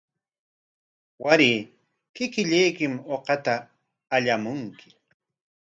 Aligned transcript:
Waray 1.23 1.57
kikillaykim 2.15 2.93
uqata 3.15 3.53
allamunki. 4.15 4.87